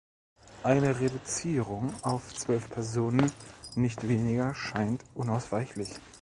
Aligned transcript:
Eine 0.63 0.99
Reduzierung 0.99 1.93
auf 2.01 2.33
zwölf 2.33 2.71
Personen 2.71 3.31
nicht 3.75 4.07
weniger 4.09 4.55
scheint 4.55 5.03
unausweichlich. 5.13 5.89